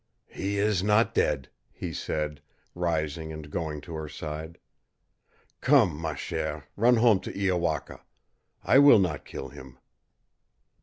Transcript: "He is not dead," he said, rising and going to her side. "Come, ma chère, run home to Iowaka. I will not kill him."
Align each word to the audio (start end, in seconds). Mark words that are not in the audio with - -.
"He 0.31 0.57
is 0.57 0.81
not 0.81 1.13
dead," 1.13 1.49
he 1.71 1.93
said, 1.93 2.41
rising 2.73 3.31
and 3.31 3.51
going 3.51 3.81
to 3.81 3.93
her 3.93 4.09
side. 4.09 4.57
"Come, 5.61 5.95
ma 5.95 6.15
chère, 6.15 6.63
run 6.75 6.95
home 6.95 7.19
to 7.19 7.31
Iowaka. 7.31 8.01
I 8.63 8.79
will 8.79 8.97
not 8.97 9.25
kill 9.25 9.49
him." 9.49 9.77